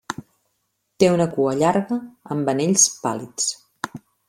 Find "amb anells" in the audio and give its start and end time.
2.37-2.89